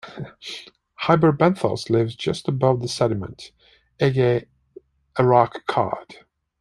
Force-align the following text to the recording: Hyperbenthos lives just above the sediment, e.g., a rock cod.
Hyperbenthos 1.03 1.91
lives 1.91 2.15
just 2.15 2.47
above 2.47 2.81
the 2.81 2.87
sediment, 2.87 3.51
e.g., 4.01 4.19
a 4.19 4.45
rock 5.23 5.63
cod. 5.67 6.25